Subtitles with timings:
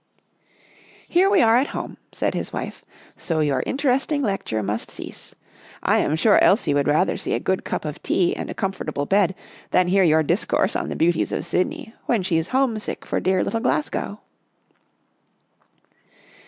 [1.07, 2.83] "Here we are at home," said his wife."
[3.27, 5.35] So your interesting lecture must cease.
[5.83, 9.05] I am sure Elsie would rather see a good cup of tea and a comfortable
[9.05, 9.35] bed
[9.69, 13.59] than hear your discourse on the beauties of Sydney when she's homesick for dear little
[13.59, 14.21] Glasgow."